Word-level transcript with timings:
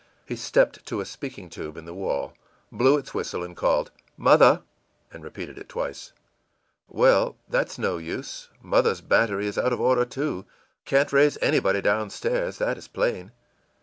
î 0.25 0.29
He 0.29 0.35
stepped 0.35 0.83
to 0.87 0.99
a 0.99 1.05
speaking 1.05 1.47
tube 1.47 1.77
in 1.77 1.85
the 1.85 1.93
wall, 1.93 2.33
blew 2.71 2.97
its 2.97 3.13
whistle, 3.13 3.43
and 3.43 3.55
called, 3.55 3.91
ìMother!î 4.19 4.63
and 5.13 5.23
repeated 5.23 5.59
it 5.59 5.69
twice. 5.69 6.11
ìWell, 6.91 7.35
that's 7.47 7.77
no 7.77 7.99
use. 7.99 8.49
Mother's 8.63 9.01
battery 9.01 9.45
is 9.45 9.59
out 9.59 9.73
of 9.73 9.79
order, 9.79 10.03
too. 10.05 10.45
Can't 10.85 11.13
raise 11.13 11.37
anybody 11.39 11.81
down 11.81 12.09
stairs 12.09 12.57
that 12.57 12.79
is 12.79 12.87
plain. 12.87 13.31